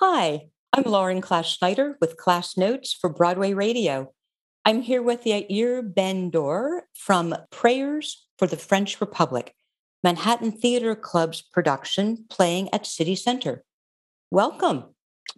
Hi, 0.00 0.48
I'm 0.72 0.82
Lauren 0.82 1.20
Class 1.20 1.46
Schneider 1.46 1.96
with 2.00 2.16
Class 2.16 2.56
Notes 2.56 2.92
for 2.92 3.08
Broadway 3.08 3.54
Radio. 3.54 4.12
I'm 4.64 4.82
here 4.82 5.00
with 5.00 5.22
Yair 5.22 5.94
Ben-Dor 5.94 6.88
from 6.94 7.36
Prayers 7.52 8.26
for 8.36 8.48
the 8.48 8.56
French 8.56 9.00
Republic, 9.00 9.54
Manhattan 10.02 10.50
Theater 10.50 10.96
Club's 10.96 11.42
production 11.42 12.24
playing 12.28 12.70
at 12.74 12.86
City 12.86 13.14
Center. 13.14 13.62
Welcome. 14.32 14.82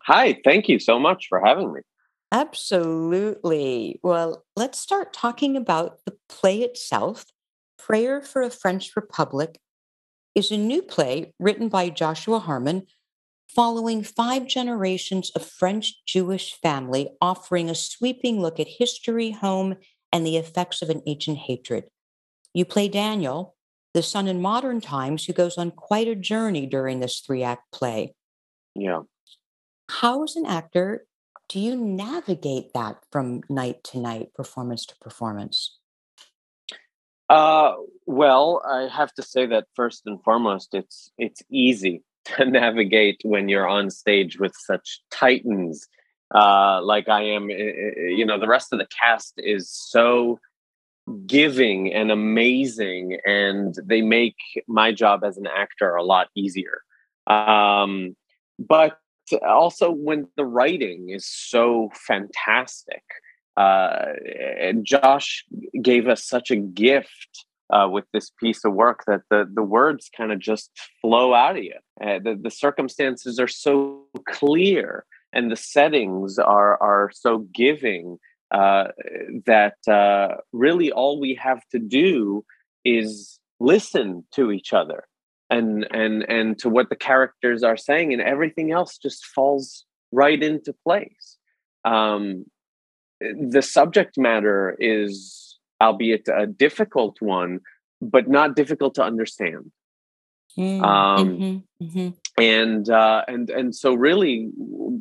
Hi, 0.05 0.41
thank 0.43 0.71
you 0.71 0.79
so 0.79 0.99
much 0.99 1.27
for 1.29 1.39
having 1.45 1.75
me. 1.75 1.83
Absolutely. 2.33 4.01
Well, 4.03 4.47
let's 4.57 4.81
start 4.81 5.13
talking 5.13 5.59
about 5.59 5.99
the 6.07 6.17
play 6.31 6.63
itself. 6.63 7.27
Prayer 7.79 8.23
for 8.23 8.41
a 8.41 8.49
French 8.49 8.97
Republic 8.97 9.61
is 10.35 10.51
a 10.51 10.57
new 10.57 10.81
play 10.81 11.35
written 11.39 11.69
by 11.69 11.91
Joshua 11.91 12.39
Harmon 12.39 12.87
following 13.49 14.03
five 14.03 14.47
generations 14.47 15.31
of 15.31 15.47
French 15.47 16.05
Jewish 16.05 16.55
family, 16.61 17.11
offering 17.21 17.71
a 17.71 17.75
sweeping 17.75 18.41
look 18.41 18.61
at 18.61 18.67
history, 18.69 19.31
home, 19.31 19.77
and 20.13 20.27
the 20.27 20.37
effects 20.37 20.83
of 20.83 20.91
an 20.91 21.03
ancient 21.07 21.39
hatred. 21.39 21.85
You 22.53 22.65
play 22.65 22.89
Daniel, 22.89 23.55
the 23.95 24.03
son 24.03 24.29
in 24.29 24.41
modern 24.41 24.81
times 24.81 25.25
who 25.25 25.33
goes 25.33 25.59
on 25.59 25.71
quite 25.71 26.09
a 26.09 26.15
journey 26.15 26.67
during 26.67 27.01
this 27.01 27.21
three 27.21 27.43
act 27.43 27.73
play. 27.73 28.15
Yeah. 28.75 29.03
How, 29.89 30.25
as 30.25 30.37
an 30.37 30.47
actor, 30.47 31.07
do 31.49 31.61
you 31.61 31.77
navigate 31.77 32.73
that 32.75 32.99
from 33.13 33.43
night 33.49 33.85
to 33.85 33.99
night, 33.99 34.35
performance 34.35 34.85
to 34.87 34.97
performance? 35.01 35.79
Uh, 37.29 37.75
well, 38.07 38.63
I 38.69 38.89
have 38.89 39.13
to 39.15 39.23
say 39.23 39.47
that 39.47 39.67
first 39.75 40.03
and 40.07 40.23
foremost, 40.23 40.75
it's 40.75 41.11
it's 41.19 41.43
easy 41.51 42.03
to 42.37 42.45
navigate 42.45 43.21
when 43.25 43.49
you're 43.49 43.69
on 43.69 43.91
stage 43.91 44.39
with 44.39 44.55
such 44.57 45.01
titans 45.11 45.89
uh, 46.35 46.81
like 46.83 47.09
I 47.09 47.23
am. 47.23 47.51
Eh, 47.51 47.55
eh, 47.55 47.91
you 48.09 48.27
know, 48.27 48.39
the 48.39 48.49
rest 48.49 48.73
of 48.73 48.79
the 48.79 48.89
cast 49.03 49.35
is 49.39 49.71
so 49.71 50.41
giving 51.27 51.93
and 51.93 52.11
amazing, 52.11 53.19
and 53.25 53.75
they 53.85 54.03
make 54.03 54.37
my 54.67 54.93
job 54.93 55.23
as 55.25 55.37
an 55.37 55.47
actor 55.47 55.95
a 55.95 56.03
lot 56.03 56.29
easier. 56.35 56.83
Um, 57.27 58.17
but 58.59 58.99
also, 59.47 59.91
when 59.91 60.29
the 60.37 60.45
writing 60.45 61.11
is 61.11 61.27
so 61.27 61.91
fantastic, 61.95 63.03
uh, 63.57 64.13
Josh 64.83 65.45
gave 65.81 66.09
us 66.09 66.25
such 66.25 66.51
a 66.51 66.57
gift 66.57 67.47
uh, 67.71 67.89
with 67.91 68.05
this 68.13 68.31
piece 68.31 68.65
of 68.65 68.75
work 68.75 69.05
that 69.07 69.23
the 69.31 69.49
the 69.53 69.63
words 69.63 70.11
kind 70.17 70.33
of 70.33 70.39
just 70.39 70.71
flow 71.01 71.35
out 71.35 71.57
of 71.57 71.65
you. 71.65 71.75
Uh, 72.01 72.19
the 72.23 72.39
the 72.41 72.51
circumstances 72.51 73.39
are 73.39 73.49
so 73.49 74.05
clear, 74.29 75.05
and 75.33 75.51
the 75.51 75.57
settings 75.57 76.39
are 76.39 76.81
are 76.83 77.11
so 77.13 77.47
giving 77.55 78.19
uh, 78.51 78.89
that 79.47 79.77
uh, 79.89 80.37
really 80.53 80.93
all 80.93 81.21
we 81.21 81.35
have 81.35 81.61
to 81.73 81.79
do 81.79 82.45
is 82.85 83.39
listen 83.59 84.25
to 84.33 84.53
each 84.53 84.73
other 84.73 85.05
and 85.51 85.87
and 85.91 86.25
and 86.29 86.59
to 86.59 86.69
what 86.69 86.89
the 86.89 86.97
characters 86.97 87.63
are 87.63 87.77
saying, 87.77 88.13
and 88.13 88.23
everything 88.23 88.73
else 88.73 88.99
just 88.99 89.25
falls 89.25 89.85
right 90.13 90.43
into 90.43 90.73
place. 90.85 91.37
Um, 91.85 92.45
the 93.21 93.63
subject 93.63 94.19
matter 94.19 94.77
is 94.79 95.56
albeit 95.81 96.29
a 96.29 96.47
difficult 96.47 97.21
one, 97.21 97.61
but 98.01 98.29
not 98.29 98.57
difficult 98.57 98.95
to 98.95 99.03
understand. 99.03 99.71
Mm, 100.59 100.83
um, 100.83 101.29
mm-hmm, 101.29 101.85
mm-hmm. 101.85 102.43
And 102.43 102.89
uh, 102.89 103.23
and 103.29 103.51
and 103.51 103.75
so 103.75 103.95
really, 103.95 104.51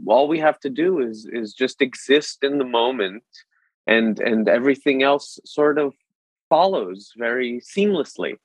all 0.05 0.27
we 0.27 0.39
have 0.39 0.59
to 0.61 0.69
do 0.69 0.99
is 0.99 1.27
is 1.31 1.53
just 1.53 1.81
exist 1.81 2.43
in 2.43 2.57
the 2.57 2.65
moment, 2.65 3.23
and 3.87 4.19
and 4.19 4.47
everything 4.47 5.03
else 5.03 5.39
sort 5.45 5.77
of 5.77 5.93
follows 6.49 7.11
very 7.17 7.61
seamlessly. 7.61 8.35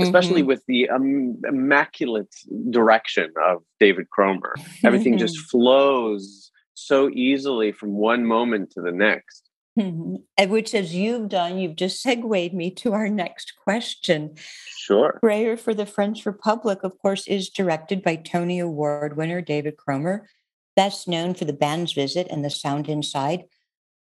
Especially 0.00 0.42
mm-hmm. 0.42 0.48
with 0.48 0.62
the 0.68 0.88
um, 0.90 1.40
immaculate 1.48 2.32
direction 2.70 3.32
of 3.44 3.64
David 3.80 4.10
Cromer, 4.10 4.54
everything 4.84 5.18
just 5.18 5.36
flows 5.50 6.52
so 6.74 7.10
easily 7.10 7.72
from 7.72 7.94
one 7.94 8.24
moment 8.24 8.70
to 8.70 8.80
the 8.80 8.92
next. 8.92 9.47
Mm-hmm. 9.78 10.50
Which, 10.50 10.74
as 10.74 10.94
you've 10.94 11.28
done, 11.28 11.58
you've 11.58 11.76
just 11.76 12.02
segued 12.02 12.52
me 12.52 12.70
to 12.72 12.94
our 12.94 13.08
next 13.08 13.52
question. 13.62 14.34
Sure. 14.76 15.18
Prayer 15.20 15.56
for 15.56 15.72
the 15.72 15.86
French 15.86 16.26
Republic, 16.26 16.80
of 16.82 16.98
course, 16.98 17.28
is 17.28 17.48
directed 17.48 18.02
by 18.02 18.16
Tony 18.16 18.58
Award 18.58 19.16
winner 19.16 19.40
David 19.40 19.76
Cromer, 19.76 20.28
best 20.74 21.06
known 21.06 21.34
for 21.34 21.44
The 21.44 21.52
Band's 21.52 21.92
Visit 21.92 22.26
and 22.28 22.44
The 22.44 22.50
Sound 22.50 22.88
Inside. 22.88 23.44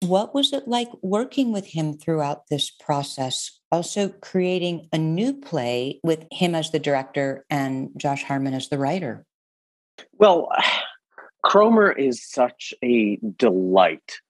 What 0.00 0.34
was 0.34 0.54
it 0.54 0.66
like 0.66 0.88
working 1.02 1.52
with 1.52 1.66
him 1.66 1.98
throughout 1.98 2.48
this 2.48 2.70
process? 2.70 3.60
Also, 3.70 4.08
creating 4.08 4.88
a 4.94 4.98
new 4.98 5.34
play 5.34 6.00
with 6.02 6.24
him 6.32 6.54
as 6.54 6.70
the 6.70 6.78
director 6.78 7.44
and 7.50 7.90
Josh 7.98 8.24
Harmon 8.24 8.54
as 8.54 8.70
the 8.70 8.78
writer? 8.78 9.26
Well, 10.18 10.48
Cromer 11.44 11.92
is 11.92 12.26
such 12.26 12.72
a 12.82 13.18
delight 13.36 14.20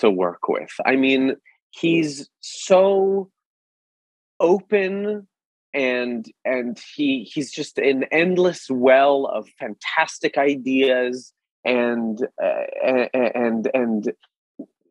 to 0.00 0.10
work 0.10 0.48
with. 0.48 0.70
I 0.84 0.96
mean, 0.96 1.36
he's 1.70 2.28
so 2.40 3.30
open 4.38 5.26
and 5.72 6.26
and 6.44 6.80
he 6.96 7.30
he's 7.32 7.52
just 7.52 7.78
an 7.78 8.04
endless 8.10 8.68
well 8.68 9.26
of 9.26 9.48
fantastic 9.58 10.36
ideas 10.36 11.32
and 11.64 12.26
uh, 12.42 13.06
and 13.14 13.70
and 13.72 14.12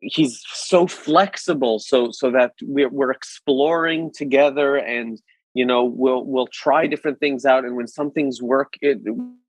he's 0.00 0.42
so 0.46 0.86
flexible 0.86 1.78
so 1.78 2.10
so 2.10 2.30
that 2.30 2.52
we're, 2.62 2.88
we're 2.88 3.10
exploring 3.10 4.10
together 4.14 4.76
and 4.76 5.20
you 5.52 5.66
know 5.66 5.84
we'll 5.84 6.24
we'll 6.24 6.46
try 6.46 6.86
different 6.86 7.18
things 7.20 7.44
out 7.44 7.64
and 7.64 7.76
when 7.76 7.86
something's 7.86 8.40
work 8.40 8.74
it, 8.80 8.98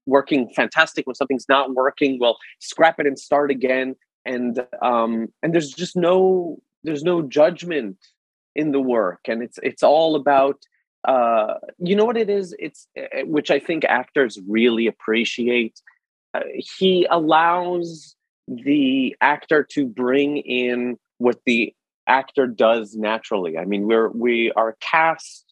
working 0.05 0.49
fantastic 0.53 1.07
when 1.07 1.15
something's 1.15 1.47
not 1.47 1.73
working 1.73 2.17
we'll 2.19 2.37
scrap 2.59 2.99
it 2.99 3.07
and 3.07 3.17
start 3.17 3.49
again 3.51 3.95
and 4.25 4.65
um 4.81 5.27
and 5.41 5.53
there's 5.53 5.71
just 5.71 5.95
no 5.95 6.57
there's 6.83 7.03
no 7.03 7.21
judgment 7.21 7.97
in 8.55 8.71
the 8.71 8.79
work 8.79 9.21
and 9.27 9.41
it's 9.41 9.59
it's 9.63 9.83
all 9.83 10.15
about 10.15 10.57
uh 11.07 11.55
you 11.79 11.95
know 11.95 12.05
what 12.05 12.17
it 12.17 12.29
is? 12.29 12.55
It's 12.59 12.87
eh, 12.95 13.07
eh, 13.11 13.23
which 13.23 13.49
i 13.49 13.59
think 13.59 13.85
actors 13.85 14.39
really 14.47 14.87
appreciate. 14.87 15.81
Uh, 16.33 16.41
he 16.55 17.07
allows 17.09 18.15
the 18.47 19.15
actor 19.21 19.63
to 19.63 19.85
bring 19.85 20.37
in 20.37 20.97
what 21.17 21.39
the 21.45 21.73
actor 22.07 22.47
does 22.47 22.95
naturally. 22.95 23.57
I 23.57 23.65
mean 23.65 23.87
we're 23.87 24.09
we 24.09 24.51
are 24.53 24.77
cast 24.79 25.45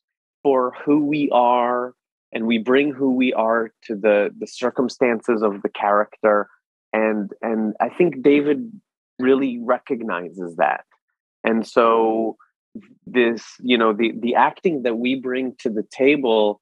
for 0.44 0.74
who 0.86 1.06
we 1.06 1.30
are 1.32 1.94
and 2.32 2.46
we 2.46 2.58
bring 2.58 2.92
who 2.92 3.16
we 3.16 3.34
are 3.34 3.72
to 3.84 3.96
the 3.96 4.34
the 4.38 4.48
circumstances 4.48 5.42
of 5.42 5.62
the 5.62 5.70
character 5.70 6.48
and 6.94 7.32
and 7.42 7.76
i 7.80 7.90
think 7.90 8.22
david 8.22 8.72
really 9.20 9.60
recognizes 9.62 10.56
that. 10.56 10.86
And 11.44 11.68
so 11.68 12.38
this 13.06 13.44
you 13.62 13.78
know 13.78 13.94
the 13.94 14.14
the 14.20 14.36
acting 14.36 14.84
that 14.84 14.98
we 14.98 15.20
bring 15.20 15.56
to 15.60 15.70
the 15.70 15.84
table 15.92 16.60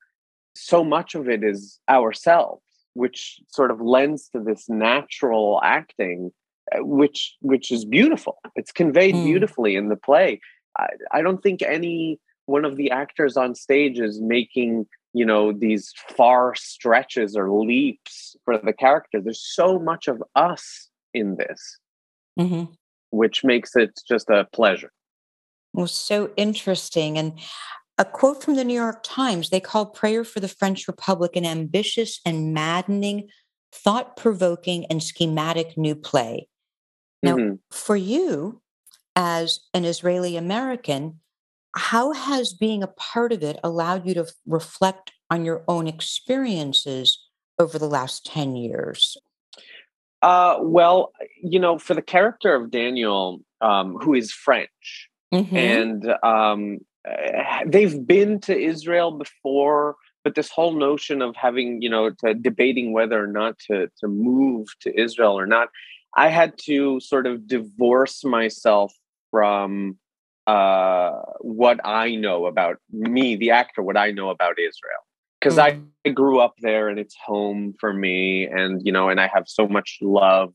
so 0.55 0.83
much 0.83 1.15
of 1.15 1.29
it 1.29 1.43
is 1.43 1.79
ourselves 1.89 2.63
which 2.93 3.39
sort 3.49 3.69
of 3.69 3.81
lends 3.81 4.29
to 4.29 4.39
this 4.39 4.67
natural 4.69 5.59
acting 5.63 6.31
uh, 6.71 6.83
which 6.83 7.35
which 7.41 7.71
is 7.71 7.85
beautiful. 7.85 8.37
It's 8.55 8.71
conveyed 8.71 9.15
mm. 9.15 9.25
beautifully 9.25 9.75
in 9.75 9.89
the 9.89 9.97
play. 9.97 10.39
I, 10.77 10.87
I 11.11 11.21
don't 11.21 11.43
think 11.43 11.61
any 11.61 12.19
one 12.45 12.63
of 12.65 12.77
the 12.77 12.91
actors 12.91 13.35
on 13.35 13.53
stage 13.53 13.99
is 13.99 14.21
making 14.21 14.87
you 15.17 15.25
know 15.25 15.51
these 15.51 15.93
far 16.15 16.53
stretches 16.55 17.35
or 17.35 17.51
leaps 17.51 18.35
for 18.45 18.57
the 18.57 18.73
character 18.73 19.19
there's 19.19 19.43
so 19.43 19.79
much 19.79 20.07
of 20.07 20.21
us 20.35 20.89
in 21.13 21.35
this 21.37 21.79
mm-hmm. 22.39 22.65
which 23.09 23.43
makes 23.43 23.75
it 23.75 23.99
just 24.07 24.29
a 24.29 24.45
pleasure 24.53 24.91
well 25.73 25.87
so 25.87 26.29
interesting 26.37 27.17
and 27.17 27.33
a 27.97 28.05
quote 28.05 28.43
from 28.43 28.55
the 28.55 28.63
new 28.63 28.75
york 28.75 29.01
times 29.03 29.49
they 29.49 29.59
call 29.59 29.87
prayer 29.87 30.23
for 30.23 30.39
the 30.39 30.47
french 30.47 30.87
republic 30.87 31.35
an 31.35 31.45
ambitious 31.45 32.19
and 32.23 32.53
maddening 32.53 33.27
thought-provoking 33.71 34.85
and 34.85 35.01
schematic 35.01 35.77
new 35.77 35.95
play 35.95 36.47
now 37.23 37.35
mm-hmm. 37.35 37.55
for 37.71 37.95
you 37.95 38.61
as 39.15 39.61
an 39.73 39.83
israeli 39.83 40.37
american 40.37 41.19
how 41.77 42.11
has 42.11 42.53
being 42.53 42.83
a 42.83 42.87
part 42.87 43.31
of 43.31 43.43
it 43.43 43.59
allowed 43.63 44.05
you 44.05 44.13
to 44.15 44.27
reflect 44.45 45.11
on 45.29 45.45
your 45.45 45.63
own 45.67 45.87
experiences 45.87 47.23
over 47.59 47.77
the 47.79 47.87
last 47.87 48.25
10 48.25 48.55
years? 48.55 49.17
Uh, 50.21 50.57
well, 50.61 51.11
you 51.41 51.59
know, 51.59 51.77
for 51.77 51.93
the 51.93 52.01
character 52.01 52.55
of 52.55 52.71
Daniel, 52.71 53.41
um, 53.61 53.97
who 54.01 54.13
is 54.13 54.31
French, 54.31 55.09
mm-hmm. 55.33 55.55
and 55.55 56.13
um, 56.23 56.79
eh, 57.05 57.63
they've 57.67 58.05
been 58.05 58.39
to 58.41 58.57
Israel 58.57 59.11
before, 59.11 59.95
but 60.27 60.35
this 60.35 60.49
whole 60.49 60.73
notion 60.73 61.21
of 61.21 61.37
having 61.37 61.81
you 61.81 61.89
know 61.89 62.09
to 62.09 62.33
debating 62.33 62.91
whether 62.91 63.23
or 63.23 63.27
not 63.27 63.57
to 63.59 63.89
to 63.97 64.09
move 64.09 64.67
to 64.81 64.93
israel 64.99 65.39
or 65.39 65.45
not 65.45 65.69
i 66.17 66.27
had 66.27 66.51
to 66.57 66.99
sort 66.99 67.25
of 67.25 67.47
divorce 67.47 68.25
myself 68.25 68.93
from 69.31 69.97
uh, 70.47 71.11
what 71.41 71.79
i 71.85 72.15
know 72.15 72.45
about 72.45 72.77
me 72.91 73.35
the 73.35 73.51
actor 73.51 73.81
what 73.81 73.97
i 73.97 74.11
know 74.11 74.29
about 74.29 74.55
israel. 74.59 75.03
Because 75.39 75.57
mm-hmm. 75.57 75.83
I, 76.05 76.09
I 76.09 76.11
grew 76.13 76.39
up 76.39 76.55
there 76.59 76.87
and 76.89 76.97
it's 76.97 77.15
home 77.23 77.75
for 77.79 77.93
me 77.93 78.45
and 78.45 78.81
you 78.85 78.91
know 78.91 79.09
and 79.09 79.19
i 79.19 79.27
have 79.27 79.47
so 79.47 79.67
much 79.67 79.97
love 80.01 80.53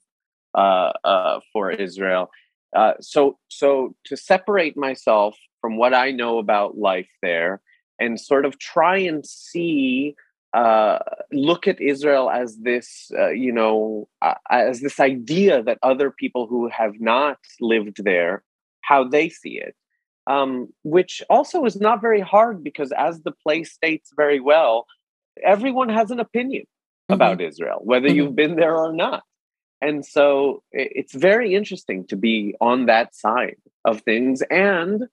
uh, 0.54 0.92
uh, 1.04 1.40
for 1.52 1.70
israel. 1.70 2.30
Uh, 2.74 2.94
so 3.00 3.38
so 3.48 3.94
to 4.04 4.16
separate 4.16 4.76
myself 4.76 5.36
from 5.60 5.76
what 5.76 5.92
i 5.92 6.10
know 6.10 6.38
about 6.38 6.78
life 6.78 7.10
there 7.20 7.60
and 8.00 8.18
sort 8.18 8.44
of 8.46 8.58
try 8.58 8.96
and 8.96 9.26
see 9.26 10.16
uh, 10.54 10.98
look 11.32 11.66
at 11.66 11.80
Israel 11.80 12.30
as 12.30 12.58
this, 12.58 13.10
uh, 13.18 13.30
you 13.30 13.52
know, 13.52 14.08
uh, 14.20 14.34
as 14.50 14.80
this 14.80 15.00
idea 15.00 15.62
that 15.62 15.78
other 15.82 16.10
people 16.10 16.46
who 16.46 16.68
have 16.68 17.00
not 17.00 17.38
lived 17.60 18.04
there, 18.04 18.42
how 18.82 19.02
they 19.02 19.28
see 19.28 19.58
it, 19.58 19.74
um, 20.26 20.68
which 20.84 21.22
also 21.28 21.64
is 21.64 21.80
not 21.80 22.00
very 22.00 22.20
hard 22.20 22.62
because, 22.62 22.92
as 22.92 23.22
the 23.22 23.32
play 23.32 23.64
states 23.64 24.10
very 24.16 24.40
well, 24.40 24.86
everyone 25.42 25.88
has 25.88 26.10
an 26.10 26.20
opinion 26.20 26.62
mm-hmm. 26.62 27.14
about 27.14 27.40
Israel, 27.40 27.80
whether 27.82 28.08
mm-hmm. 28.08 28.16
you've 28.16 28.36
been 28.36 28.56
there 28.56 28.76
or 28.76 28.92
not. 28.92 29.22
And 29.80 30.06
so 30.06 30.62
it's 30.70 31.12
very 31.12 31.56
interesting 31.56 32.06
to 32.06 32.16
be 32.16 32.54
on 32.60 32.86
that 32.86 33.16
side 33.16 33.56
of 33.84 34.02
things 34.02 34.40
and 34.48 35.08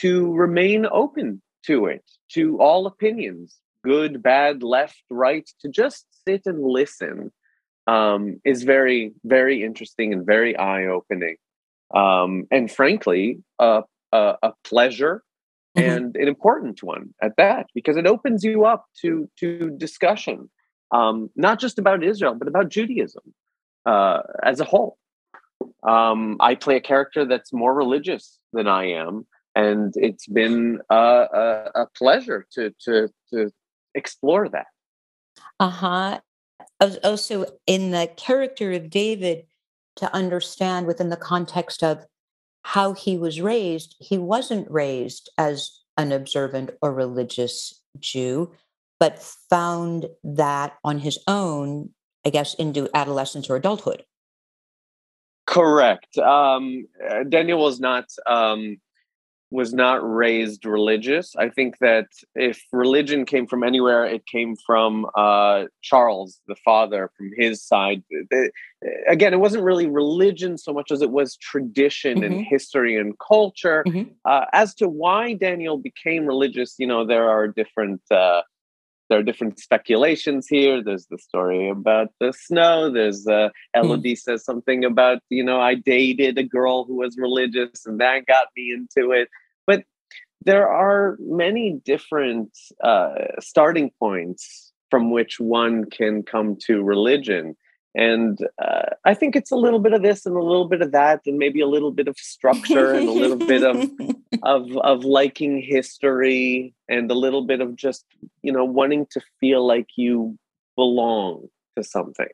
to 0.00 0.32
remain 0.32 0.84
open 0.90 1.40
to 1.66 1.86
it, 1.86 2.04
to 2.32 2.58
all 2.58 2.86
opinions, 2.86 3.56
good, 3.84 4.20
bad, 4.20 4.64
left, 4.64 5.02
right, 5.10 5.48
to 5.60 5.68
just 5.68 6.06
sit 6.26 6.42
and 6.46 6.60
listen 6.62 7.30
um, 7.86 8.40
is 8.44 8.64
very, 8.64 9.12
very 9.24 9.62
interesting 9.62 10.12
and 10.12 10.26
very 10.26 10.56
eye 10.56 10.86
opening. 10.86 11.36
Um, 11.94 12.46
and 12.50 12.70
frankly, 12.70 13.38
uh, 13.58 13.82
uh, 14.12 14.34
a 14.42 14.52
pleasure 14.64 15.22
mm-hmm. 15.76 15.88
and 15.88 16.16
an 16.16 16.28
important 16.28 16.82
one 16.82 17.14
at 17.22 17.36
that, 17.36 17.66
because 17.74 17.96
it 17.96 18.06
opens 18.06 18.44
you 18.44 18.64
up 18.64 18.86
to, 19.02 19.28
to 19.38 19.70
discussion, 19.76 20.50
um, 20.92 21.30
not 21.36 21.60
just 21.60 21.78
about 21.78 22.04
Israel, 22.04 22.34
but 22.34 22.48
about 22.48 22.68
Judaism 22.68 23.34
uh, 23.86 24.20
as 24.42 24.60
a 24.60 24.64
whole. 24.64 24.96
Um, 25.82 26.36
I 26.40 26.54
play 26.54 26.76
a 26.76 26.80
character 26.80 27.24
that's 27.24 27.52
more 27.52 27.74
religious 27.74 28.38
than 28.52 28.66
I 28.66 28.92
am 28.92 29.26
and 29.54 29.92
it's 29.96 30.26
been 30.26 30.80
a, 30.90 30.94
a, 30.94 31.82
a 31.82 31.86
pleasure 31.96 32.46
to 32.52 32.72
to 32.84 33.08
to 33.32 33.50
explore 33.94 34.48
that. 34.48 34.66
Uh 35.58 35.70
huh. 35.70 36.20
Also, 37.04 37.44
in 37.66 37.90
the 37.90 38.08
character 38.16 38.72
of 38.72 38.90
David, 38.90 39.46
to 39.96 40.12
understand 40.14 40.86
within 40.86 41.10
the 41.10 41.16
context 41.16 41.82
of 41.82 42.04
how 42.62 42.92
he 42.92 43.16
was 43.16 43.40
raised, 43.40 43.96
he 43.98 44.18
wasn't 44.18 44.70
raised 44.70 45.30
as 45.38 45.80
an 45.96 46.12
observant 46.12 46.70
or 46.82 46.92
religious 46.92 47.82
Jew, 47.98 48.52
but 48.98 49.18
found 49.48 50.06
that 50.22 50.74
on 50.84 50.98
his 50.98 51.18
own, 51.26 51.90
I 52.24 52.30
guess, 52.30 52.54
into 52.54 52.88
adolescence 52.94 53.48
or 53.50 53.56
adulthood. 53.56 54.04
Correct. 55.46 56.16
Um, 56.18 56.86
uh, 57.08 57.24
Daniel 57.24 57.60
was 57.60 57.80
not 57.80 58.04
um, 58.26 58.76
was 59.50 59.72
not 59.74 59.98
raised 60.08 60.64
religious. 60.64 61.34
I 61.36 61.48
think 61.48 61.78
that 61.78 62.06
if 62.34 62.62
religion 62.72 63.24
came 63.24 63.46
from 63.46 63.64
anywhere, 63.64 64.04
it 64.04 64.24
came 64.26 64.54
from 64.64 65.06
uh, 65.16 65.64
Charles, 65.82 66.40
the 66.46 66.54
father, 66.64 67.10
from 67.16 67.30
his 67.36 67.62
side. 67.62 68.02
again, 69.08 69.34
it 69.34 69.40
wasn't 69.40 69.64
really 69.64 69.86
religion 69.86 70.56
so 70.56 70.72
much 70.72 70.90
as 70.92 71.02
it 71.02 71.10
was 71.10 71.36
tradition 71.36 72.20
mm-hmm. 72.20 72.32
and 72.32 72.46
history 72.46 72.96
and 72.96 73.14
culture. 73.18 73.82
Mm-hmm. 73.86 74.10
Uh, 74.24 74.44
as 74.52 74.74
to 74.76 74.88
why 74.88 75.34
Daniel 75.34 75.78
became 75.78 76.26
religious, 76.26 76.76
you 76.78 76.86
know, 76.86 77.04
there 77.04 77.28
are 77.28 77.48
different. 77.48 78.00
Uh, 78.10 78.42
there 79.10 79.18
are 79.18 79.24
different 79.24 79.58
speculations 79.58 80.46
here. 80.48 80.82
There's 80.82 81.06
the 81.06 81.18
story 81.18 81.68
about 81.68 82.08
the 82.20 82.32
snow. 82.32 82.90
There's 82.90 83.26
uh. 83.26 83.50
Elodie 83.74 84.14
mm. 84.14 84.18
says 84.18 84.44
something 84.44 84.84
about 84.84 85.18
you 85.28 85.44
know 85.44 85.60
I 85.60 85.74
dated 85.74 86.38
a 86.38 86.44
girl 86.44 86.84
who 86.84 86.96
was 86.96 87.18
religious 87.18 87.84
and 87.84 88.00
that 88.00 88.26
got 88.26 88.46
me 88.56 88.72
into 88.72 89.10
it. 89.10 89.28
But 89.66 89.84
there 90.44 90.68
are 90.68 91.16
many 91.20 91.80
different 91.84 92.56
uh, 92.82 93.14
starting 93.40 93.90
points 93.98 94.72
from 94.90 95.10
which 95.10 95.38
one 95.38 95.84
can 95.90 96.22
come 96.22 96.56
to 96.66 96.82
religion. 96.82 97.56
And 97.94 98.38
uh, 98.62 98.90
I 99.04 99.14
think 99.14 99.34
it's 99.34 99.50
a 99.50 99.56
little 99.56 99.80
bit 99.80 99.92
of 99.92 100.02
this 100.02 100.24
and 100.24 100.36
a 100.36 100.42
little 100.42 100.68
bit 100.68 100.80
of 100.80 100.92
that, 100.92 101.22
and 101.26 101.38
maybe 101.38 101.60
a 101.60 101.66
little 101.66 101.90
bit 101.90 102.06
of 102.06 102.16
structure 102.16 102.92
and 102.92 103.08
a 103.08 103.12
little 103.12 103.36
bit 103.36 103.64
of 103.64 103.90
of 104.42 104.76
of 104.78 105.04
liking 105.04 105.60
history 105.60 106.72
and 106.88 107.10
a 107.10 107.14
little 107.14 107.44
bit 107.44 107.60
of 107.60 107.74
just 107.74 108.04
you 108.42 108.52
know 108.52 108.64
wanting 108.64 109.06
to 109.10 109.20
feel 109.40 109.66
like 109.66 109.88
you 109.96 110.38
belong 110.76 111.48
to 111.76 111.82
something. 111.82 112.28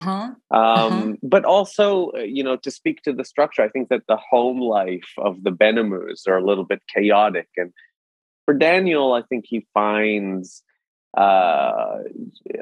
Uh-huh. 0.00 0.12
Um, 0.12 0.36
uh-huh. 0.50 1.12
But 1.22 1.44
also, 1.44 2.12
uh, 2.12 2.20
you 2.20 2.44
know, 2.44 2.56
to 2.56 2.70
speak 2.70 3.02
to 3.02 3.12
the 3.12 3.24
structure, 3.24 3.62
I 3.62 3.68
think 3.68 3.88
that 3.88 4.02
the 4.06 4.16
home 4.16 4.60
life 4.60 5.10
of 5.18 5.42
the 5.42 5.50
Benhamous 5.50 6.28
are 6.28 6.36
a 6.36 6.44
little 6.44 6.64
bit 6.64 6.82
chaotic, 6.94 7.48
and 7.56 7.72
for 8.44 8.54
Daniel, 8.54 9.12
I 9.14 9.22
think 9.22 9.46
he 9.48 9.66
finds 9.74 10.62
uh, 11.16 11.98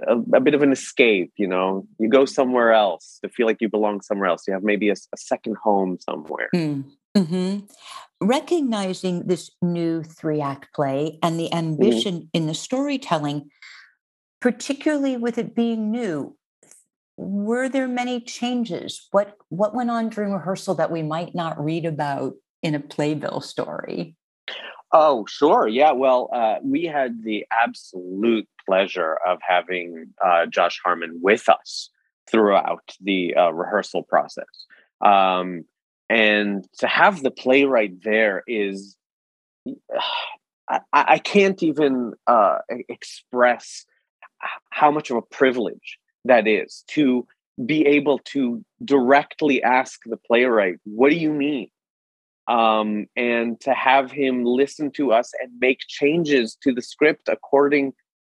a, 0.09 0.17
a, 0.35 0.41
bit 0.41 0.55
of 0.55 0.63
an 0.63 0.73
escape. 0.73 1.33
You 1.37 1.47
know, 1.47 1.87
you 1.99 2.09
go 2.09 2.25
somewhere 2.25 2.73
else 2.73 3.19
to 3.23 3.29
feel 3.29 3.47
like 3.47 3.61
you 3.61 3.69
belong 3.69 4.03
somewhere 4.03 4.29
else. 4.29 4.45
You 4.47 4.55
have 4.55 4.63
maybe 4.63 4.91
a, 4.91 4.95
a 4.95 5.17
second 5.17 5.57
home 5.63 5.99
somewhere. 6.01 6.49
Mm. 6.55 6.85
Mm-hmm. 7.17 7.67
Recognizing 8.21 9.27
this 9.27 9.51
new 9.61 10.03
three 10.03 10.41
act 10.41 10.75
play 10.75 11.19
and 11.23 11.39
the 11.39 11.45
mm-hmm. 11.45 11.59
ambition 11.59 12.15
mm-hmm. 12.15 12.29
in 12.35 12.47
the 12.47 12.55
storytelling, 12.55 13.51
particularly 14.41 15.17
with 15.17 15.39
it 15.39 15.55
being 15.55 15.91
new, 15.91 16.37
were 17.17 17.69
there 17.69 17.89
many 17.89 18.21
changes? 18.21 19.09
What 19.11 19.37
what 19.49 19.75
went 19.75 19.91
on 19.91 20.09
during 20.09 20.33
rehearsal 20.33 20.75
that 20.77 20.91
we 20.91 21.03
might 21.03 21.35
not 21.35 21.63
read 21.63 21.85
about 21.85 22.35
in 22.63 22.75
a 22.75 22.81
playbill 22.81 23.41
story? 23.41 24.17
Oh, 24.93 25.25
sure. 25.27 25.67
Yeah. 25.69 25.93
Well, 25.93 26.29
uh, 26.33 26.57
we 26.63 26.85
had 26.85 27.23
the 27.23 27.47
absolute 27.51 28.47
pleasure 28.67 29.19
of 29.27 29.39
having 29.47 30.13
uh, 30.25 30.47
Josh 30.47 30.81
Harmon 30.85 31.19
with 31.23 31.49
us 31.49 31.89
throughout 32.31 32.95
the 33.01 33.35
uh, 33.35 33.51
rehearsal 33.53 34.03
process. 34.03 34.45
Um, 35.01 35.65
and 36.11 36.67
to 36.79 36.87
have 36.87 37.23
the 37.23 37.31
playwright 37.31 38.03
there 38.03 38.43
is, 38.47 38.97
I, 40.69 40.81
I 40.93 41.19
can't 41.19 41.63
even 41.63 42.13
uh, 42.27 42.59
express 42.89 43.85
how 44.71 44.91
much 44.91 45.11
of 45.11 45.17
a 45.17 45.23
privilege 45.23 45.99
that 46.25 46.47
is 46.47 46.85
to 46.89 47.27
be 47.65 47.87
able 47.87 48.19
to 48.19 48.65
directly 48.85 49.63
ask 49.63 50.01
the 50.07 50.17
playwright, 50.17 50.77
What 50.85 51.11
do 51.11 51.17
you 51.17 51.33
mean? 51.33 51.69
Um, 52.49 53.07
and 53.17 53.61
to 53.61 53.73
have 53.73 54.11
him 54.11 54.45
listen 54.45 54.91
to 54.93 55.13
us 55.13 55.33
and 55.41 55.51
make 55.61 55.81
changes 55.89 56.57
to 56.63 56.73
the 56.73 56.83
script 56.83 57.29
according 57.29 57.93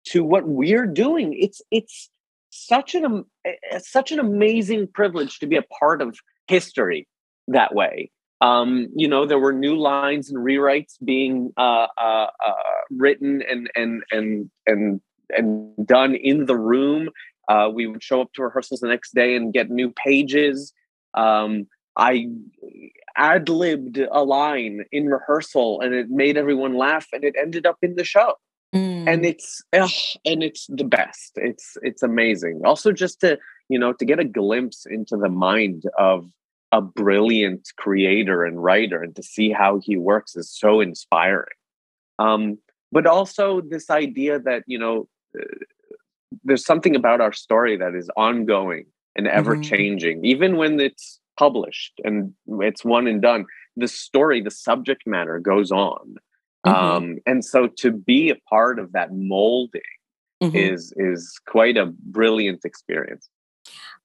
to 0.07 0.23
what 0.25 0.47
we're 0.47 0.87
doing. 0.87 1.37
It's 1.39 1.61
it's 1.71 2.11
such 2.51 2.95
an 2.95 3.25
it's 3.45 3.91
such 3.91 4.13
an 4.13 4.19
amazing 4.19 4.89
privilege 4.89 5.39
to 5.41 5.47
be 5.47 5.57
a 5.57 5.63
part 5.63 6.01
of 6.01 6.19
history 6.47 7.09
that 7.49 7.75
way. 7.75 8.11
Um, 8.41 8.89
you 8.95 9.09
know, 9.09 9.27
there 9.27 9.39
were 9.39 9.53
new 9.53 9.77
lines 9.77 10.31
and 10.31 10.39
rewrites 10.39 10.95
being 11.05 11.53
uh, 11.57 11.87
uh, 11.99 12.27
uh, 12.45 12.53
written 12.91 13.43
and 13.49 13.71
and 13.75 14.03
and 14.11 14.51
and 14.67 15.01
and 15.31 15.87
done 15.87 16.15
in 16.15 16.47
the 16.47 16.57
room. 16.57 17.11
Uh, 17.49 17.71
we 17.73 17.87
would 17.87 18.03
show 18.03 18.21
up 18.21 18.33
to 18.35 18.43
rehearsals 18.43 18.81
the 18.81 18.89
next 18.89 19.15
day 19.15 19.37
and 19.37 19.53
get 19.53 19.71
new 19.71 19.91
pages. 19.91 20.73
Um, 21.15 21.67
I 21.97 22.29
ad 23.17 23.49
libbed 23.49 23.99
a 23.99 24.23
line 24.23 24.85
in 24.93 25.07
rehearsal 25.07 25.81
and 25.81 25.95
it 25.95 26.11
made 26.11 26.37
everyone 26.37 26.77
laugh 26.77 27.07
and 27.13 27.25
it 27.25 27.35
ended 27.41 27.67
up 27.67 27.79
in 27.83 27.97
the 27.97 28.05
show. 28.05 28.35
Mm. 28.75 29.09
And 29.09 29.25
it's 29.25 29.63
ugh, 29.73 29.91
and 30.25 30.43
it's 30.43 30.67
the 30.67 30.85
best. 30.85 31.33
It's 31.37 31.79
it's 31.83 32.03
amazing. 32.03 32.63
Also, 32.65 32.93
just 32.93 33.21
to 33.21 33.39
you 33.69 33.79
know 33.79 33.93
to 33.93 34.05
get 34.05 34.19
a 34.19 34.25
glimpse 34.25 34.87
into 34.87 35.17
the 35.17 35.29
mind 35.29 35.85
of 35.99 36.29
a 36.73 36.83
brilliant 36.83 37.69
creator 37.77 38.45
and 38.45 38.63
writer 38.63 39.03
and 39.03 39.15
to 39.17 39.23
see 39.23 39.51
how 39.51 39.79
he 39.79 39.97
works 39.97 40.35
is 40.35 40.51
so 40.51 40.81
inspiring. 40.81 41.47
Um, 42.19 42.59
but 42.91 43.07
also 43.07 43.61
this 43.61 43.89
idea 43.89 44.41
that 44.41 44.65
you 44.67 44.79
know 44.79 45.09
uh, 45.39 45.45
there's 46.45 46.65
something 46.65 46.97
about 46.97 47.21
our 47.21 47.33
story 47.33 47.77
that 47.77 47.95
is 47.95 48.11
ongoing 48.17 48.87
and 49.15 49.27
ever 49.29 49.53
mm-hmm. 49.53 49.63
changing, 49.63 50.17
mm-hmm. 50.19 50.27
even 50.27 50.57
when 50.57 50.81
it's 50.81 51.21
published 51.39 51.93
and 52.05 52.33
it's 52.61 52.85
one 52.85 53.07
and 53.07 53.23
done 53.23 53.45
the 53.77 53.89
story 53.89 54.41
the 54.41 54.51
subject 54.51 55.03
matter 55.07 55.39
goes 55.39 55.71
on 55.71 56.17
mm-hmm. 56.67 56.75
um, 56.75 57.19
and 57.27 57.45
so 57.45 57.67
to 57.67 57.91
be 57.91 58.31
a 58.31 58.37
part 58.49 58.79
of 58.79 58.93
that 58.93 59.13
molding 59.13 59.81
mm-hmm. 60.43 60.57
is 60.57 60.93
is 60.97 61.39
quite 61.47 61.77
a 61.77 61.87
brilliant 61.87 62.65
experience. 62.65 63.29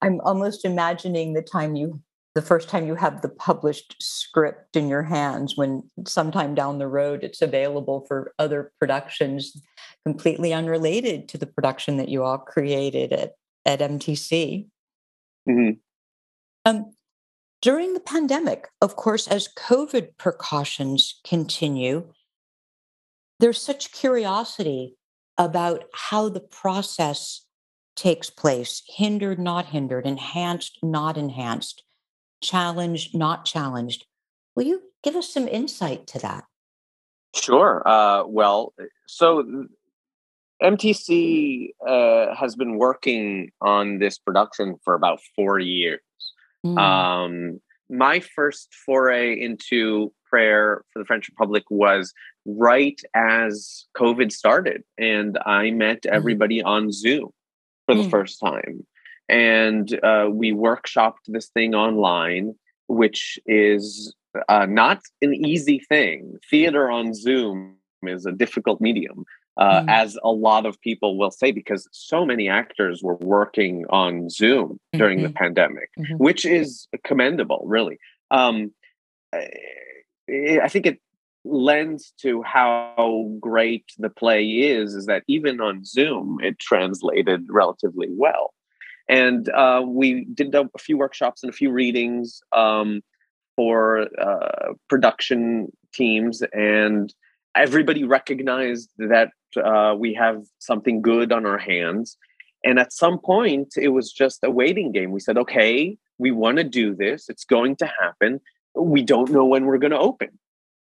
I'm 0.02 0.20
almost 0.22 0.66
imagining 0.66 1.34
the 1.34 1.42
time 1.42 1.76
you 1.76 2.02
the 2.34 2.42
first 2.42 2.70
time 2.70 2.88
you 2.88 2.96
have 2.96 3.22
the 3.22 3.30
published 3.30 3.96
script 4.00 4.78
in 4.78 4.88
your 4.88 5.04
hands 5.04 5.58
when 5.58 5.84
sometime 6.08 6.56
down 6.56 6.80
the 6.80 6.88
road 6.88 7.24
it's 7.24 7.42
available 7.42 8.06
for 8.08 8.34
other 8.40 8.72
productions 8.80 9.62
completely 10.06 10.54
unrelated 10.54 11.28
to 11.28 11.38
the 11.38 11.46
production 11.46 11.98
that 11.98 12.08
you 12.08 12.24
all 12.24 12.38
created 12.38 13.12
at, 13.12 13.34
at 13.66 13.82
mtc 13.82 14.66
mm-hmm. 15.48 15.72
um, 16.64 16.94
during 17.62 17.94
the 17.94 18.00
pandemic 18.00 18.68
of 18.82 18.96
course 18.96 19.28
as 19.28 19.48
covid 19.58 20.10
precautions 20.18 21.20
continue 21.24 22.08
there's 23.40 23.62
such 23.62 23.92
curiosity 23.92 24.96
about 25.38 25.86
how 25.94 26.30
the 26.30 26.40
process 26.40 27.46
takes 27.96 28.30
place 28.30 28.84
hindered 28.88 29.40
not 29.40 29.68
hindered 29.68 30.06
enhanced 30.06 30.80
not 30.84 31.18
enhanced 31.18 31.84
challenged, 32.42 33.16
not 33.16 33.46
challenged. 33.46 34.06
Will 34.56 34.64
you 34.64 34.82
give 35.04 35.16
us 35.16 35.32
some 35.34 35.48
insight 35.48 36.08
to 36.08 36.20
that? 36.20 36.44
Sure. 37.34 37.88
Uh, 37.88 38.26
well, 38.26 38.74
so 39.08 39.68
MTC 40.62 41.70
uh, 41.88 42.36
has 42.36 42.56
been 42.56 42.78
working 42.78 43.52
on 43.62 44.00
this 44.00 44.18
production 44.18 44.76
for 44.84 44.96
about 44.96 45.20
four 45.36 45.60
years. 45.60 46.02
Mm. 46.66 46.78
Um, 46.78 47.62
my 47.90 48.20
first 48.20 48.74
foray 48.86 49.40
into 49.40 50.14
prayer 50.26 50.84
for 50.92 51.00
the 51.00 51.06
French 51.06 51.28
Republic 51.30 51.64
was 51.70 52.14
right 52.46 53.00
as 53.14 53.86
COVID 53.98 54.32
started, 54.32 54.84
and 54.98 55.38
I 55.46 55.72
met 55.72 56.04
mm-hmm. 56.04 56.16
everybody 56.16 56.60
mm. 56.62 56.66
on 56.66 56.92
Zoom 56.92 57.32
for 57.86 57.96
the 57.96 58.04
mm. 58.04 58.12
first 58.12 58.40
time 58.40 58.86
and 59.32 59.98
uh, 60.04 60.28
we 60.30 60.52
workshopped 60.52 61.24
this 61.28 61.48
thing 61.48 61.74
online, 61.74 62.54
which 62.88 63.40
is 63.46 64.14
uh, 64.50 64.66
not 64.66 65.00
an 65.22 65.34
easy 65.34 65.80
thing. 65.80 66.38
Theater 66.50 66.92
on 66.92 67.14
Zoom 67.14 67.78
is 68.04 68.26
a 68.26 68.34
difficult 68.34 68.82
medium, 68.82 69.24
uh, 69.62 69.82
mm. 69.82 69.90
as 69.90 70.18
a 70.24 70.32
lot 70.32 70.66
of 70.66 70.80
people 70.82 71.18
will 71.18 71.32
say, 71.32 71.52
because 71.52 71.88
so 71.92 72.26
many 72.26 72.50
actors 72.50 73.02
were 73.04 73.16
working 73.16 73.86
on 73.90 74.30
Zoom 74.30 74.80
during 74.94 75.20
mm-hmm. 75.20 75.28
the 75.28 75.34
pandemic, 75.34 75.90
mm-hmm. 75.98 76.16
which 76.16 76.46
is 76.46 76.88
commendable, 77.04 77.64
really. 77.66 77.98
Um, 78.32 78.72
I 79.34 80.68
think 80.68 80.86
it 80.86 81.00
lends 81.44 82.14
to 82.22 82.42
how 82.44 83.32
great 83.40 83.86
the 83.98 84.10
play 84.10 84.46
is, 84.46 84.94
is 84.94 85.06
that 85.08 85.24
even 85.28 85.60
on 85.62 85.84
Zoom, 85.86 86.40
it 86.42 86.60
translated 86.60 87.46
relatively 87.50 88.08
well 88.10 88.54
and 89.12 89.50
uh, 89.50 89.84
we 89.86 90.26
did 90.34 90.56
a, 90.56 90.70
few 90.80 90.98
workshops 90.98 91.44
and 91.44 91.52
a 91.52 91.56
few 91.56 91.70
readings 91.70 92.42
um, 92.54 93.02
for 93.58 94.08
uh, 94.18 94.74
production 94.90 95.68
teams 95.94 96.42
and 96.54 97.14
everybody 97.54 98.06
recognized 98.06 98.90
that 98.98 99.32
uh, 99.58 99.96
we 99.98 100.14
have 100.14 100.44
something 100.60 101.02
good 101.02 101.32
on 101.32 101.46
our 101.46 101.58
hands 101.58 102.18
and 102.64 102.80
at 102.80 102.94
some 102.94 103.20
point 103.20 103.74
it 103.78 103.90
was 103.90 104.12
just 104.12 104.40
a 104.44 104.52
waiting 104.52 104.92
game 104.92 105.12
we 105.12 105.20
said 105.20 105.38
okay 105.38 105.98
we 106.18 106.32
want 106.32 106.58
to 106.58 106.64
do 106.64 106.96
this 106.96 107.30
it's 107.30 107.46
going 107.46 107.76
to 107.76 107.86
happen 107.86 108.40
we 108.76 109.02
don't 109.02 109.32
know 109.32 109.46
when 109.46 109.66
we're 109.66 109.78
going 109.78 109.92
to 109.92 110.00
open 110.00 110.30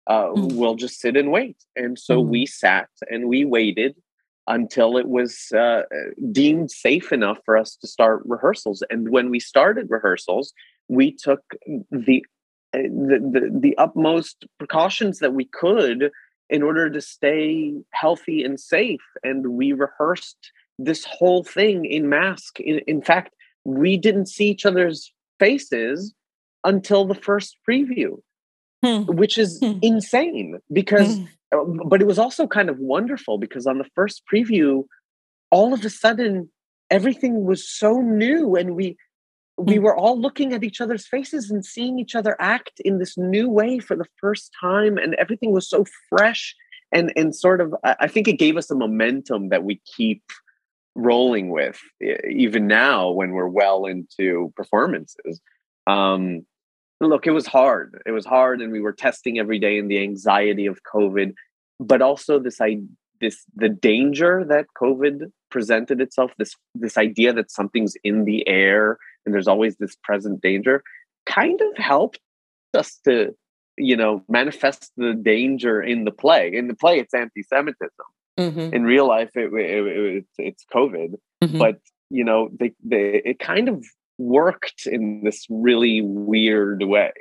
uh, 0.07 0.27
mm. 0.27 0.53
we'll 0.55 0.75
just 0.75 1.01
sit 1.01 1.17
and 1.17 1.31
wait 1.33 1.57
and 1.77 1.99
so 1.99 2.23
mm. 2.23 2.29
we 2.29 2.47
sat 2.47 2.89
and 3.11 3.29
we 3.29 3.45
waited 3.45 3.95
until 4.47 4.97
it 4.97 5.09
was 5.09 5.53
uh, 5.53 5.83
deemed 6.31 6.71
safe 6.71 7.13
enough 7.13 7.39
for 7.45 7.57
us 7.57 7.77
to 7.77 7.87
start 7.87 8.23
rehearsals. 8.27 8.83
And 8.91 9.09
when 9.11 9.31
we 9.31 9.41
started 9.41 9.91
rehearsals, 9.91 10.53
we 10.89 11.13
took 11.13 11.43
the 11.91 12.25
uh, 12.75 12.79
the, 12.79 13.19
the, 13.33 13.59
the 13.61 13.79
utmost 13.79 14.47
precautions 14.59 15.21
that 15.21 15.33
we 15.33 15.45
could 15.45 16.11
in 16.51 16.63
order 16.63 16.91
to 16.91 17.01
stay 17.01 17.75
healthy 17.91 18.43
and 18.45 18.61
safe. 18.61 19.01
And 19.23 19.49
we 19.49 19.73
rehearsed 19.73 20.53
this 20.79 21.05
whole 21.05 21.45
thing 21.45 21.85
in 21.85 22.09
mask. 22.09 22.61
In, 22.61 22.81
in 22.87 23.03
fact, 23.03 23.35
we 23.65 23.97
didn't 23.97 24.27
see 24.27 24.51
each 24.51 24.67
other's 24.67 25.13
faces 25.39 26.15
until 26.65 27.05
the 27.05 27.15
first 27.15 27.57
preview, 27.69 28.19
hmm. 28.85 29.03
which 29.05 29.39
is 29.39 29.59
hmm. 29.61 29.79
insane 29.83 30.59
because 30.73 31.17
hmm. 31.17 31.25
Uh, 31.55 31.65
but 31.87 32.01
it 32.01 32.07
was 32.07 32.19
also 32.19 32.47
kind 32.47 32.69
of 32.69 32.79
wonderful 32.79 33.39
because 33.39 33.67
on 33.67 33.79
the 33.79 33.87
first 33.95 34.23
preview, 34.33 34.85
all 35.51 35.73
of 35.73 35.85
a 35.85 35.91
sudden 35.91 36.51
everything 36.91 37.45
was 37.45 37.69
so 37.69 38.01
new 38.01 38.57
and 38.57 38.75
we 38.75 38.97
we 39.57 39.77
mm. 39.77 39.83
were 39.83 39.97
all 39.97 40.21
looking 40.21 40.53
at 40.53 40.65
each 40.65 40.81
other's 40.81 41.07
faces 41.07 41.51
and 41.51 41.65
seeing 41.65 41.99
each 41.99 42.15
other 42.15 42.37
act 42.41 42.81
in 42.85 42.99
this 42.99 43.17
new 43.17 43.49
way 43.49 43.79
for 43.79 43.97
the 43.97 44.07
first 44.21 44.51
time 44.61 44.97
and 44.99 45.15
everything 45.15 45.53
was 45.53 45.69
so 45.69 45.85
fresh 46.09 46.55
and 46.93 47.13
and 47.17 47.35
sort 47.35 47.61
of 47.61 47.75
i 47.85 48.09
think 48.09 48.29
it 48.29 48.39
gave 48.39 48.57
us 48.57 48.71
a 48.71 48.75
momentum 48.75 49.49
that 49.49 49.65
we 49.65 49.81
keep 49.97 50.23
rolling 50.97 51.51
with 51.51 51.81
even 52.31 52.67
now 52.67 53.11
when 53.11 53.31
we're 53.31 53.49
well 53.49 53.85
into 53.85 54.53
performances 54.57 55.41
um 55.87 56.45
look, 57.09 57.27
it 57.27 57.33
was 57.33 57.47
hard. 57.47 58.01
It 58.07 58.13
was 58.13 58.27
hard, 58.27 58.61
and 58.61 58.73
we 58.73 58.81
were 58.81 58.93
testing 58.93 59.39
every 59.39 59.59
day 59.59 59.79
in 59.79 59.89
the 59.89 60.03
anxiety 60.03 60.67
of 60.67 60.81
COVID, 60.83 61.35
but 61.81 62.03
also 62.03 62.39
this 62.39 62.61
I 62.61 62.79
this 63.21 63.45
the 63.55 63.69
danger 63.69 64.45
that 64.49 64.67
COVID 64.81 65.31
presented 65.51 66.01
itself. 66.01 66.33
This 66.39 66.55
this 66.75 66.97
idea 66.97 67.33
that 67.33 67.51
something's 67.51 67.97
in 68.05 68.25
the 68.25 68.47
air 68.49 68.99
and 69.25 69.35
there's 69.35 69.49
always 69.49 69.77
this 69.77 69.97
present 70.03 70.41
danger, 70.41 70.83
kind 71.27 71.61
of 71.61 71.77
helped 71.77 72.21
us 72.75 72.99
to 73.05 73.35
you 73.77 73.97
know 73.97 74.23
manifest 74.29 74.93
the 74.97 75.15
danger 75.15 75.83
in 75.83 76.05
the 76.05 76.11
play. 76.11 76.55
In 76.55 76.69
the 76.69 76.75
play, 76.75 76.99
it's 76.99 77.15
anti-Semitism. 77.15 77.91
Mm-hmm. 78.39 78.75
In 78.75 78.85
real 78.85 79.07
life, 79.07 79.31
it, 79.37 79.53
it, 79.53 79.87
it, 79.87 80.25
it's 80.39 80.65
COVID, 80.75 81.15
mm-hmm. 81.43 81.59
but 81.59 81.79
you 82.11 82.25
know 82.25 82.51
they, 82.59 82.73
they 82.85 83.23
it 83.25 83.39
kind 83.39 83.69
of 83.69 83.85
worked 84.19 84.87
in 84.87 85.23
this 85.25 85.47
really 85.49 86.01
weird 86.03 86.83
way. 86.83 87.13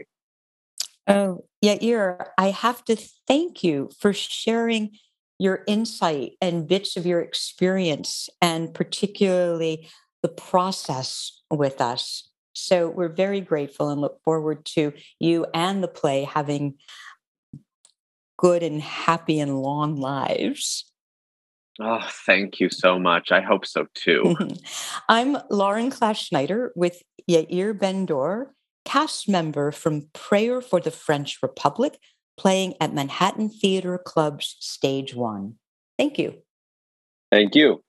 Oh, 1.08 1.44
Yair, 1.64 2.28
I 2.38 2.52
have 2.52 2.84
to 2.86 2.96
thank 3.28 3.64
you 3.64 3.90
for 4.00 4.14
sharing 4.14 4.92
your 5.38 5.64
insight 5.68 6.34
and 6.42 6.68
bits 6.68 6.96
of 6.96 7.06
your 7.06 7.20
experience, 7.20 8.30
and 8.42 8.74
particularly 8.74 9.90
the 10.24 10.30
process 10.30 11.42
with 11.51 11.80
us. 11.82 12.30
So 12.53 12.89
we're 12.89 13.10
very 13.10 13.42
grateful 13.42 13.89
and 13.89 14.01
look 14.01 14.22
forward 14.24 14.65
to 14.77 14.94
you 15.20 15.46
and 15.53 15.84
the 15.84 15.88
play 15.88 16.24
having 16.24 16.75
good 18.38 18.63
and 18.63 18.82
happy 18.82 19.39
and 19.39 19.62
long 19.62 19.98
lives. 19.98 20.89
Oh, 21.80 22.08
thank 22.25 22.60
you 22.60 22.70
so 22.70 22.98
much. 22.98 23.32
I 23.32 23.42
hope 23.42 23.65
so 23.65 23.88
too. 23.94 24.36
I'm 25.10 25.38
Lauren 25.50 25.89
Class 25.89 26.20
Schneider 26.20 26.72
with 26.75 27.01
Yair 27.30 27.77
Ben-Dor, 27.77 28.53
cast 28.86 29.27
member 29.27 29.72
from 29.72 30.08
Prayer 30.13 30.62
for 30.62 30.80
the 30.80 30.92
French 30.92 31.39
Republic, 31.42 31.98
playing 32.38 32.75
at 32.80 32.94
Manhattan 32.94 33.50
Theater 33.50 33.98
Club's 33.98 34.56
Stage 34.60 35.15
One. 35.15 35.56
Thank 35.98 36.20
you. 36.20 36.36
Thank 37.32 37.56
you. 37.56 37.83